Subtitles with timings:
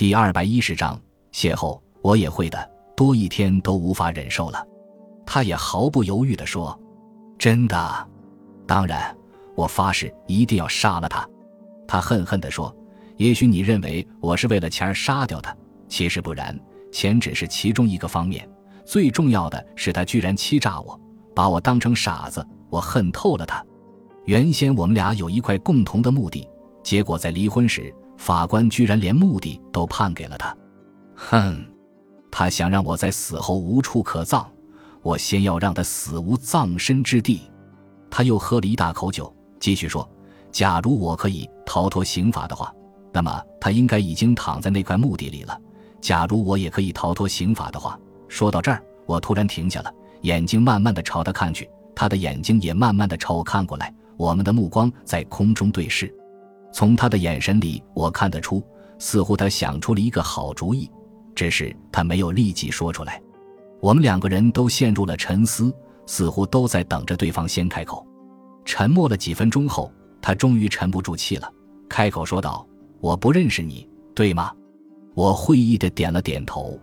[0.00, 0.98] 第二百一十章
[1.30, 1.78] 邂逅。
[2.00, 4.66] 我也会的，多一天都无法忍受了。
[5.26, 6.74] 他也毫不犹豫地说
[7.38, 8.08] ：“真的，
[8.66, 9.14] 当然，
[9.54, 11.28] 我发誓一定要杀了他。”
[11.86, 12.74] 他恨恨地说
[13.18, 15.54] ：“也许你认为我是为了钱杀掉他，
[15.86, 16.58] 其实不然，
[16.90, 18.48] 钱只是其中一个方面，
[18.86, 20.98] 最重要的是他居然欺诈我，
[21.34, 22.42] 把我当成傻子。
[22.70, 23.62] 我恨透了他。
[24.24, 26.48] 原先我们俩有一块共同的目的，
[26.82, 30.54] 结果在离婚时，法官居然连目的都判给了他。
[31.14, 31.64] 哼，
[32.30, 34.46] 他想让我在死后无处可葬。”
[35.02, 37.40] 我先要让他死无葬身之地。
[38.10, 40.06] 他又喝了一大口酒，继续说
[40.52, 42.70] ：“假如我可以逃脱刑罚的话，
[43.10, 45.58] 那么他应该已经躺在那块墓地里了。
[46.02, 47.98] 假如我也可以逃脱刑罚的话，
[48.28, 49.90] 说到这儿，我突然停下了，
[50.20, 56.14] 眼睛慢慢的朝他看去，他的眼睛也慢慢的朝我看过来，我们的目光在空中对视。
[56.72, 58.62] 从他的眼神里，我看得出，
[58.98, 60.90] 似乎他想出了一个好主意，
[61.34, 63.20] 只是他没有立即说出来。”
[63.80, 65.74] 我们两个人都陷入了沉思，
[66.06, 68.06] 似乎都在等着对方先开口。
[68.64, 69.90] 沉默了几分钟后，
[70.20, 71.50] 他终于沉不住气了，
[71.88, 72.66] 开口说道
[73.00, 74.52] ：“我不认识你，对吗？”
[75.16, 76.78] 我会意的点了点头。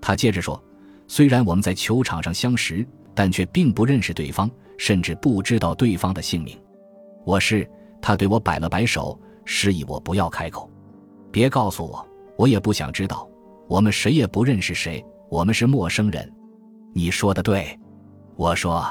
[0.00, 0.60] 他接着说
[1.06, 6.58] ：“虽然我们在球场上相识，但却并不认识对方，甚至不知道对方的姓名。”
[7.26, 7.68] 我是
[8.00, 10.70] 他对我摆了摆手，示意我不要开口，
[11.30, 12.06] 别告诉我，
[12.36, 13.28] 我也不想知道。
[13.68, 15.04] 我们谁也不认识谁。
[15.28, 16.28] 我们是陌生人，
[16.92, 17.78] 你说的对，
[18.34, 18.84] 我说，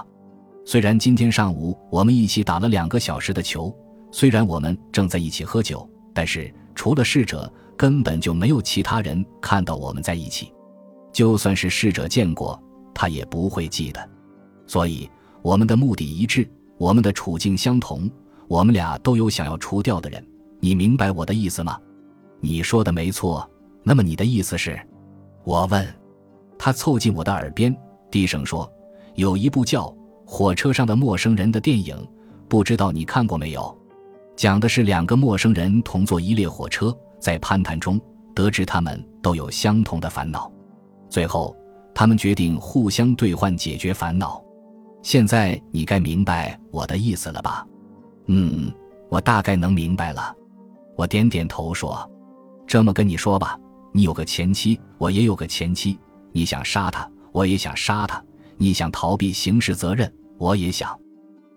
[0.65, 3.75] 虽然今天上午我们一起打了两个小时的球，
[4.09, 10.49] 虽然我们正在一起喝酒，但是除了逝者，根本就没有其他人看到我们在一起。
[11.11, 12.57] 就算是逝者见过，
[12.93, 14.09] 他也不会记得。
[14.65, 15.09] 所以
[15.41, 18.09] 我们的目的一致，我们的处境相同，
[18.49, 20.25] 我们俩都有想要除掉的人。
[20.59, 21.79] 你明白我的意思吗？
[22.41, 23.47] 你说的没错。
[23.83, 24.77] 那么你的意思是？
[25.45, 25.87] 我问。
[26.57, 27.73] 他凑近我的耳边，
[28.11, 28.69] 低声说
[29.15, 29.85] ：“有一部叫
[30.25, 31.95] 《火车上的陌生人》的电影，
[32.49, 33.77] 不知道你看过没有？
[34.35, 38.01] 讲的是两个陌生人同坐一列火车，在攀谈中
[38.33, 40.51] 得知他们都有相同的烦恼，
[41.07, 41.55] 最后
[41.93, 44.43] 他们决定互相兑换解决烦恼。
[45.01, 47.65] 现在你该明白我的意思了吧
[48.31, 48.71] ？”“嗯，
[49.09, 50.33] 我大概能明白了。”
[50.95, 52.09] 我点点头说
[52.67, 53.59] ：“这么跟你说吧，
[53.91, 55.97] 你有个前妻，我也有个前妻。”
[56.31, 58.23] 你想杀他，我也想杀他。
[58.55, 60.95] 你想逃避刑事责任，我也想。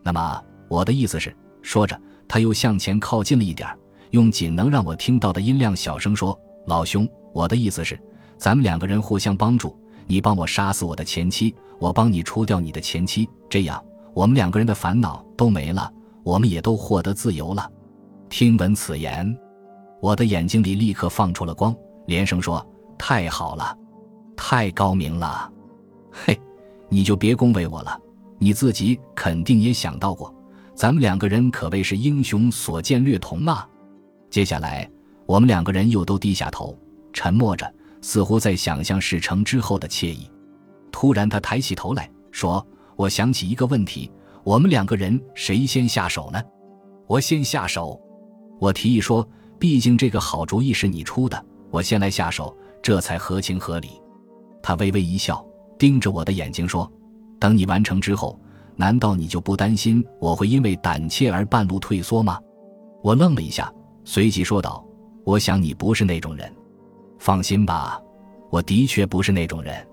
[0.03, 3.69] 那么我的意思是，说着，他又向前靠近了一点，
[4.13, 8.01] 用仅能让我听到的音量小声说：“老兄，我的意思是，
[8.39, 13.85] 咱们两个人互相帮助，你帮我杀死我的前妻，我帮你除掉你的前妻，这样
[14.15, 17.71] 我们两个人的烦恼都没了，我们也都获得自由了。”
[18.29, 19.37] 听闻此言，
[20.01, 21.75] 我的眼睛里立刻放出了光，
[22.07, 22.67] 连声说
[22.99, 23.77] ：“太好了。”
[24.35, 25.53] 太高明了，
[26.11, 26.39] 嘿，
[26.89, 27.97] 你就别恭维我了。
[28.39, 30.35] 你自己肯定也想到过，
[30.75, 33.69] 咱们两个人可谓是英雄所见略同啊。
[34.31, 34.91] 接下来，
[35.27, 36.77] 我们两个人又都低下头，
[37.13, 40.29] 沉默着，似乎在想象事成之后的惬意。
[40.91, 42.67] 突然，他抬起头来说
[42.97, 44.11] ：“我想起一个问题，
[44.45, 46.43] 我们两个人谁先下手呢？”
[47.07, 48.01] 我先下手。
[48.59, 49.27] 我提议说
[49.59, 53.91] ：“毕竟这个好主意是你出的，我先来下手，这才合情合理。”
[54.63, 55.45] 他微微一笑，
[55.79, 56.91] 盯着我的眼睛说
[57.41, 58.39] ：“等你完成之后，
[58.77, 62.39] 难道你就不担心我会因为胆怯而半路退缩吗？”
[63.03, 63.73] 我愣了一下，
[64.05, 64.85] 随即说道
[65.27, 66.51] ：“我想你不是那种人。
[67.19, 68.01] 放心吧，
[68.51, 69.85] 我的确不是那种人。”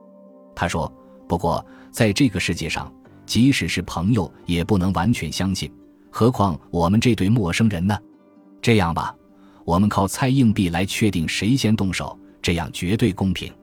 [0.56, 0.92] 他说
[1.28, 2.94] ：“不过在这个世界上，
[3.30, 5.72] 即使是朋友也不能完全相信，
[6.10, 7.96] 何况我们这对陌生人呢？
[8.60, 9.16] 这样吧，
[9.64, 13.54] 我们靠猜硬币来确定谁先动手，这样绝对公平。”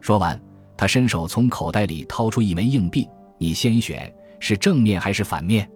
[0.00, 0.40] 说完，
[0.78, 3.06] 他伸手从口袋里掏出一枚硬币，
[3.36, 5.70] 你先选，是正面还是反面？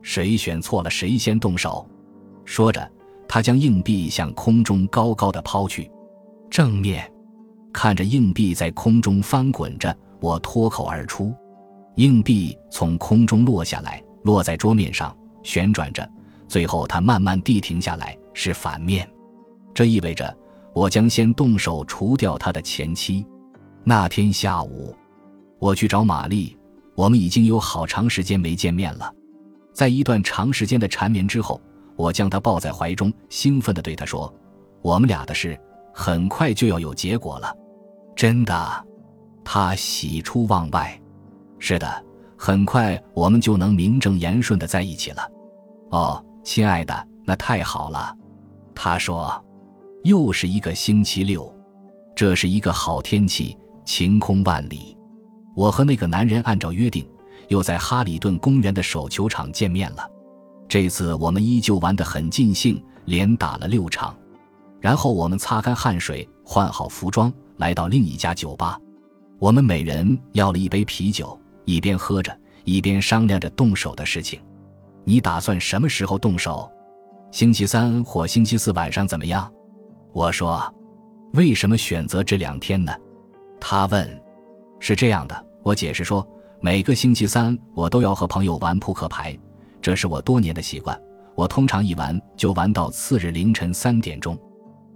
[0.00, 1.84] 谁选错了，谁先动手。
[2.44, 2.88] 说着，
[3.26, 5.90] 他将硬币向空中高高的抛去。
[6.48, 7.12] 正面，
[7.72, 11.34] 看着硬币在空中翻滚着，我脱口而出：
[11.96, 16.08] 硬币从空中落下来，落在桌面上，旋转着，
[16.46, 19.08] 最后它慢慢地停下来，是反面。
[19.74, 20.34] 这意味着
[20.74, 23.26] 我将先动手除掉他的前妻。
[23.82, 24.94] 那天下午，
[25.58, 26.56] 我去找玛丽，
[26.94, 29.10] 我们已经有好长时间没见面了。
[29.72, 31.58] 在一段长时间的缠绵之后，
[31.96, 34.32] 我将她抱在怀中，兴奋地对她说
[34.82, 35.58] ：“我们俩的事
[35.94, 37.54] 很快就要有结果了。”
[38.14, 38.86] 真的，
[39.44, 41.00] 她喜出望外。
[41.58, 42.04] 是的，
[42.36, 45.30] 很快我们就能名正言顺的在一起了。
[45.90, 48.14] 哦，亲爱的，那太好了。
[48.74, 49.44] 他说
[50.04, 51.52] ：“又是一个星期六。”
[52.14, 54.96] 这是一个好天气，晴空万里。
[55.54, 57.06] 我和那个男人按照约定，
[57.48, 60.10] 又在哈里顿公园的手球场见面了。
[60.66, 64.16] 这次我们依旧玩得很尽兴，连打了六场。
[64.80, 68.78] 然后我们擦干汗水，换好服装，来到另一家酒吧。
[69.38, 72.34] 我们每人要了一杯啤酒，一边喝着，
[72.64, 74.40] 一边商量着动手的事情。
[75.04, 76.70] 你打算什么时候动手？
[77.30, 79.52] 星期三或星期四晚上怎么样？
[80.12, 80.74] 我说
[81.34, 82.92] ：“为什么选择这两天呢？”
[83.60, 84.22] 他问
[84.80, 86.26] ：“是这样的。”我解释说
[86.62, 89.36] ：“每个星期三我都要和朋友玩扑克牌，
[89.82, 90.98] 这是我多年的习惯。
[91.34, 94.38] 我通常一玩就玩到次日凌晨三点钟。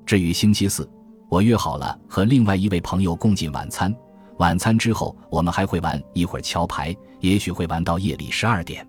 [0.06, 0.88] 至于星期四，
[1.28, 3.94] 我约好了和另外一位朋友共进晚餐。
[4.40, 8.86] 晚餐之后，我们还会玩一会儿桥牌，也许会玩到夜里十二点。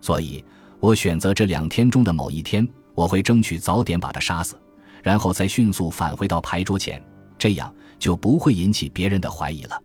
[0.00, 0.42] 所以。”
[0.80, 4.54] 我选择这两天中的某一天，我会争取早点把他杀死，
[5.02, 7.02] 然后再迅速返回到牌桌前，
[7.38, 9.80] 这样就不会引起别人的怀疑了。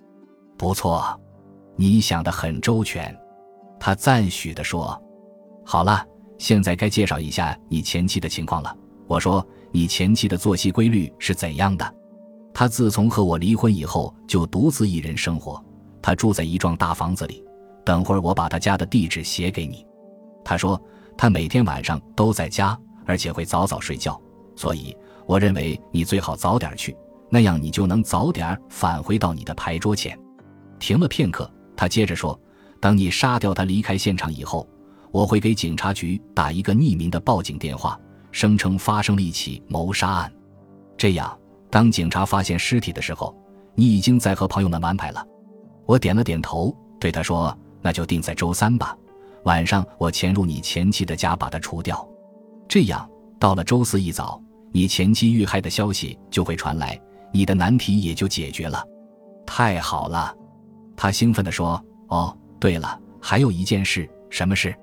[0.58, 1.18] 不错，
[1.78, 3.18] 你想得很周全，
[3.80, 5.02] 他赞许地说。
[5.66, 6.06] 好了，
[6.38, 8.76] 现在该介绍一下你前妻的情况了。
[9.08, 11.96] 我说，你前妻的作息规律是怎样的？
[12.54, 15.63] 他自从和我离婚以后，就独自一人生活。
[16.01, 17.44] 他住在一幢大房子里。
[17.86, 19.84] 等会儿我把他家的地址写给你。
[20.46, 20.80] 他说，
[21.18, 24.19] 他每天晚上都在家，而且会早早睡觉，
[24.56, 26.96] 所以我认为你最好早点去，
[27.31, 30.16] 那样你就能早点返回到你的牌桌前。
[30.78, 32.40] 停了片刻，他接着说
[32.80, 34.68] ：“等你杀掉他离开现场以后，
[35.12, 38.00] 我会给警察局打一个匿名的报警电话，
[38.31, 40.31] 声称发生了一起谋杀案。
[40.96, 41.36] 这样，
[41.69, 43.36] 当警察发现尸体的时候，
[43.75, 45.25] 你已经在和朋友们玩牌了。”
[45.86, 48.95] 我点了点头，对他说：“那就定在周三吧。”
[49.45, 52.07] 晚上，我潜入你前妻的家，把他除掉。
[52.68, 57.00] 这样，到了周四一早，你前妻遇害的消息就会传来，
[57.31, 58.83] 你的难题也就解决了。
[59.45, 60.36] 太好了，
[60.95, 64.75] 他兴奋地说：“哦，对了，还有一件事，什么事？”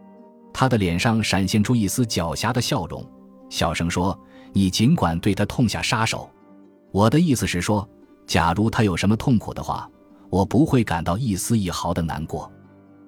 [0.53, 3.05] 他的脸上闪现出一丝狡黠的笑容，
[3.51, 4.19] 小声说
[4.55, 6.29] ：“你尽管对他痛下杀手。
[6.93, 7.89] 我的意思是说，
[8.27, 9.89] 假如他有什么痛苦的话，
[10.31, 12.51] 我不会感到一丝一毫的难过。”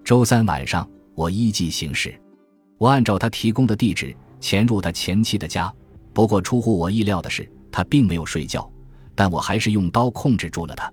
[0.04, 0.88] 周三晚上。
[1.14, 2.16] 我依计行事，
[2.78, 5.74] 我按照他提供的地址潜入他前妻的家。
[6.14, 8.70] 不过出乎我意料的是，他并没有睡觉，
[9.16, 10.88] 但我还是用刀控制住了他。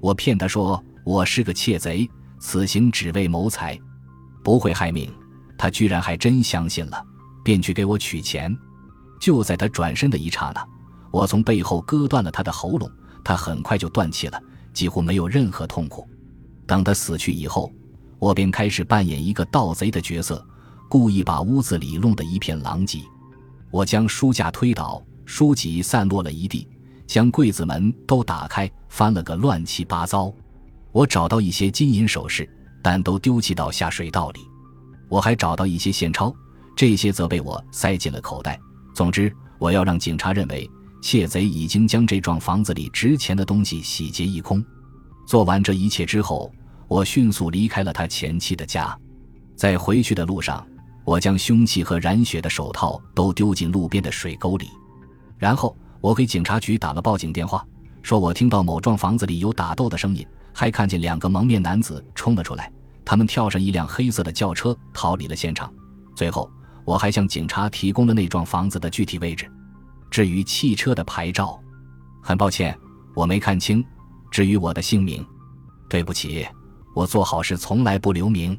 [0.00, 2.08] 我骗他说我是个窃贼，
[2.38, 3.78] 此行只为谋财，
[4.42, 5.12] 不会害命。
[5.58, 7.04] 他居然还真相信了，
[7.44, 8.56] 便去给我取钱。
[9.20, 10.66] 就在他转身的一刹那，
[11.10, 12.90] 我从背后割断了他的喉咙，
[13.24, 14.40] 他很快就断气了，
[14.72, 16.08] 几乎没有任何痛苦。
[16.66, 17.72] 等他死去以后。
[18.20, 20.44] 我便开始扮演一个盗贼的角色，
[20.88, 22.98] 故意把屋子里弄得一片狼藉。
[23.70, 26.66] 我将书架推倒，书籍散落了一地，
[27.06, 30.32] 将柜子门都打开，翻了个乱七八糟。
[30.90, 32.48] 我找到一些金银首饰，
[32.82, 34.40] 但都丢弃到下水道里。
[35.08, 36.34] 我还找到一些现钞，
[36.74, 38.58] 这些则被我塞进了口袋。
[38.92, 40.68] 总之，我要让警察认为
[41.00, 44.64] 窃贼已经将这幢房子里值钱的东西洗劫一空。
[45.26, 46.52] 做完这一切之后。
[46.88, 48.98] 我迅速离开了他前妻的家，
[49.54, 50.66] 在回去的路上，
[51.04, 54.70] 我将凶器和染血的手套都丢进路边的水沟里，
[55.36, 57.62] 然后我给警察局打了报警电话，
[58.00, 62.72] 说我听到某幢房子里有打斗的声音，还看见两个蒙面男子冲了出来，
[63.04, 65.70] 他们跳上一辆黑色的轿车逃离了现场。
[66.16, 66.50] 最后，
[66.86, 69.46] 我还向警察提供了那幢房子的具体位置。
[70.10, 71.60] 至于汽车的牌照，
[72.22, 72.76] 很抱歉，
[73.14, 73.84] 我没看清。
[74.30, 75.24] 至于我的姓名，
[75.88, 76.46] 对不起。
[76.94, 78.58] 我做好事从来不留名。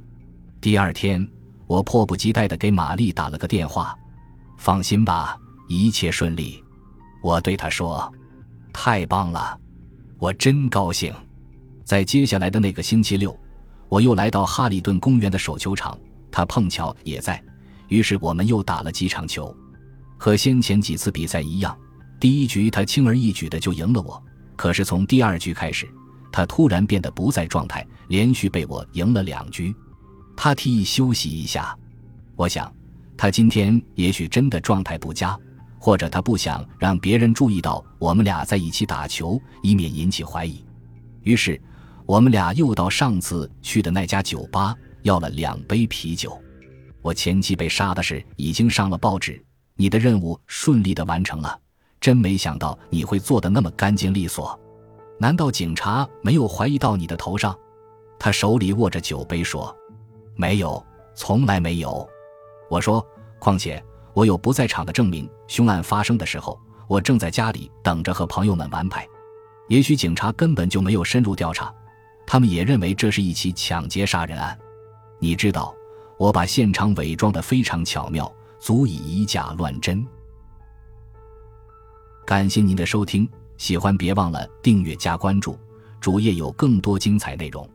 [0.61, 1.27] 第二天，
[1.67, 3.95] 我迫不及待地给玛丽打了个电话。
[4.57, 5.37] 放心吧，
[5.67, 6.63] 一切顺利。
[7.21, 8.11] 我对她说
[8.73, 9.59] ：“太棒了，
[10.17, 11.13] 我真高兴。”
[11.83, 13.37] 在接下来的那个星期六，
[13.89, 15.97] 我又来到哈里顿公园的手球场，
[16.31, 17.43] 他碰巧也在。
[17.87, 19.55] 于是我们又打了几场球。
[20.19, 21.75] 和先前几次比赛一样，
[22.19, 24.21] 第一局他轻而易举的就赢了我。
[24.57, 25.89] 可是从第二局开始，
[26.31, 29.73] 他突然变得不在状态，连续被我赢了两局。
[30.35, 31.73] 他提议休息一下，
[32.35, 32.71] 我想，
[33.17, 35.39] 他今天也许真的状态不佳，
[35.79, 40.63] 或者他不想让别人注意到我们俩在一起打球，以免引起怀疑。
[41.23, 41.59] 于是，
[42.05, 46.37] 我们俩又到上次去的那家酒吧，要了两杯啤酒。
[47.01, 49.41] 我前妻被杀的事已经上了报纸，
[49.81, 51.57] 你的任务顺利的完成了，
[52.01, 54.59] 真没想到你会做的那么干净利索。
[55.17, 57.57] 难道警察没有怀疑到你的头上？
[58.19, 59.73] 他手里握着酒杯说
[60.35, 62.05] ：“没有，从来没有。”
[62.69, 63.01] 我说
[63.39, 63.81] ：“况且
[64.13, 65.29] 我有不在场的证明。
[65.47, 69.07] 凶案发生的时候，我正在家里等着和朋友们玩牌。
[69.69, 71.73] 也许警察根本就没有深入调查，
[72.27, 74.59] 他们也认为这是一起抢劫杀人案。
[75.19, 75.73] 你知道，
[76.17, 78.29] 我把现场伪装的非常巧妙，
[78.59, 80.05] 足以以假乱真。
[82.25, 85.57] 感谢您的收听，喜欢别忘了订阅加关注，
[85.99, 87.67] 主页有更多精彩内容。